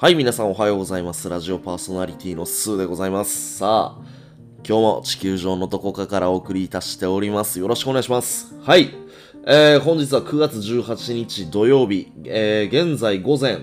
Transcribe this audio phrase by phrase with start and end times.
[0.00, 1.28] はい、皆さんおはようございます。
[1.28, 3.58] ラジオパーソナリティのスーでございます。
[3.58, 4.02] さあ、
[4.66, 7.60] 今日も地球上のどこかからお送りいたしております。
[7.60, 8.54] よろしくお願いします。
[8.62, 8.94] はい。
[9.46, 13.58] えー、本日は9月18日土曜日、えー、現在午前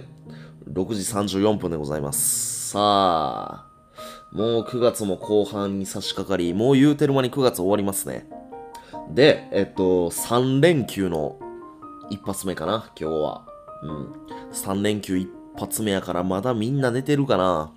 [0.71, 2.69] 6時34分でございます。
[2.69, 3.65] さあ、
[4.31, 8.27] もう9月も後半に差し掛かり、もう言うてる間に9月終わりますね。
[9.09, 11.39] で、えっと、3連休の
[12.11, 13.47] 一発目かな、今日は。
[13.81, 14.13] うん。
[14.53, 17.71] 3連休一発目やから、まだみんな寝てるかな。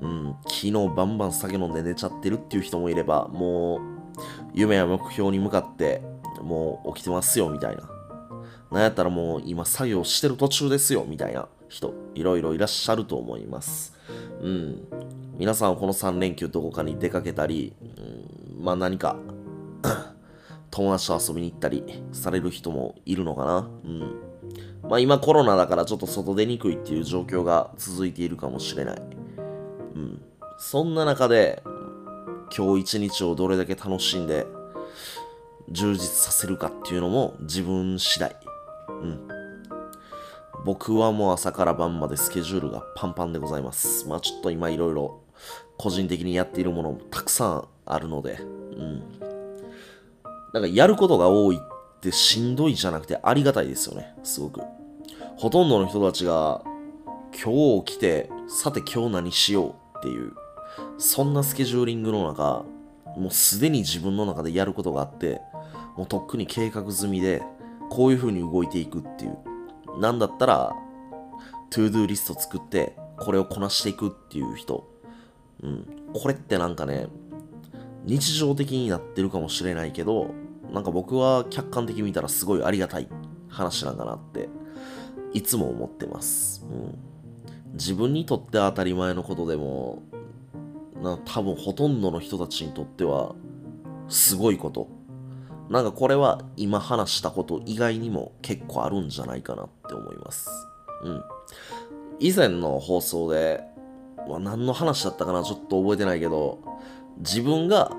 [0.00, 0.36] うん。
[0.44, 3.80] 昨日バンバン酒飲んで寝ちゃってるっていう人もいれば、もう、
[4.54, 6.02] 夢や目標に向かって、
[6.42, 7.88] もう起きてますよ、みたいな。
[8.70, 13.94] なんやったらもう今作業してる途中ですよ、みたいな人、いろいろいらっしゃると思います。
[14.40, 14.82] うん。
[15.38, 17.74] 皆さんこの3連休どこかに出かけたり、
[18.56, 19.16] うん、まあ何か
[20.70, 23.68] 友達と遊びに行ったりされる人もいるのかな。
[23.84, 24.16] うん。
[24.88, 29.02] まあ今コロナだからちょっと外出にくいっていう状況が続いているかもしれない。
[29.94, 30.22] うん。
[30.58, 31.62] そんな中で、
[32.56, 34.46] 今日一日をどれだけ楽しんで
[35.70, 38.36] 充実させるかっていうのも自分次第。
[38.88, 39.28] うん。
[40.64, 44.06] 僕はもう朝から晩までスケジュールがパンパンでございます。
[44.08, 45.20] まあちょっと今いろいろ
[45.76, 49.02] 個人的にやっているものもたくさんあるので、うん。
[50.52, 51.60] なんかやることが多い
[52.06, 54.62] ってしんどいじゃなくてありがたいですよね、すごく。
[55.36, 56.62] ほとんどの人たちが
[57.32, 60.32] 今日起きて、さて今日何しようっていう、
[60.98, 62.64] そんなスケジューリングの中、
[63.16, 65.40] もうすでに自分の中でやることがあって、
[65.96, 67.42] もうとっくに計画済みで、
[67.90, 70.00] こういう風に動いていくっていう。
[70.00, 70.72] なんだったら、
[71.70, 74.88] to do リスト作って、これをこなしていくっていう人。
[75.62, 75.86] うん。
[76.14, 77.08] これってなんかね、
[78.04, 80.30] 日常的になってるかもしれないけど、
[80.76, 83.08] なんか僕は客観的に見たらすごいありがたい
[83.48, 84.50] 話なんかなって、
[85.32, 86.66] いつも思ってます。
[86.70, 86.98] うん。
[87.72, 90.02] 自分にとって当たり前のことでも、
[91.02, 93.34] な多分ほとんどの人たちにとっては、
[94.10, 94.88] すごいこと。
[95.70, 100.50] なんかこれは今話したこと以外にも結構あるんじゃないかなって思います。
[101.04, 101.22] うん。
[102.18, 103.64] 以前の放送で、
[104.28, 106.58] まあ、何の話だったかなちょっと覚えてないけど、
[107.16, 107.92] 自分が、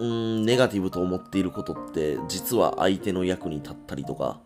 [0.00, 4.40] うん、ネガティブと思っていることって、実は相手の役に立ったりとか、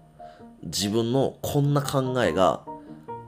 [0.62, 2.64] 自分のこんな考えが、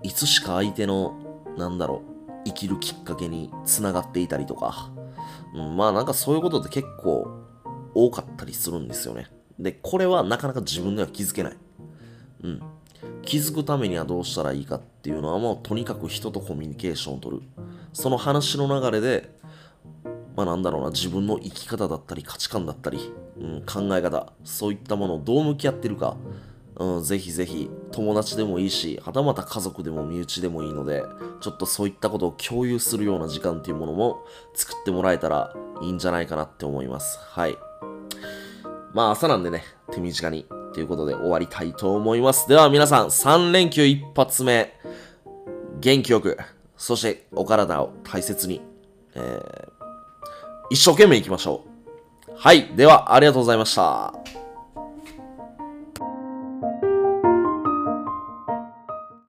[0.03, 1.15] いつしか相手の、
[1.57, 2.11] なんだろう、
[2.47, 4.91] 生きるきっかけにつながっていたりとか、
[5.55, 7.29] うん、まあなんかそういうことって結構
[7.95, 9.27] 多かったりするんですよね。
[9.59, 11.57] で、これはなかなか自分では気づけない。
[12.43, 12.63] うん。
[13.23, 17.43] 気づくためにはどうしたらいいかっていうのはもうとにかく人とコミュニケーションを取る。
[17.93, 19.40] その話の流れで、
[20.41, 26.17] まあなんだろうな、自分の生き方だったり価値観だったり、うん、考え方、そういったものをどう向き合ってるか、
[26.77, 31.05] うん、ぜひぜひ友達でもいいし、はたまた家族でも身内でもいいので、
[31.43, 34.25] ちょっとそういったことを共有するような時間っていうものも
[34.55, 37.19] 作ってもらえたらいいんじゃないかなって思います。
[37.21, 37.59] はい。
[38.95, 39.63] まあ朝なんでね、
[39.93, 42.49] 手短にということで終わりたいと思います。
[42.49, 44.73] では皆さん、3連休一発目、
[45.81, 46.39] 元気よく、
[46.79, 48.63] そしてお体を大切に、
[49.15, 49.80] えー、
[50.71, 51.65] 一生懸命行きましょ
[52.29, 52.33] う。
[52.37, 52.75] はい。
[52.75, 54.20] では、ありがとうございました。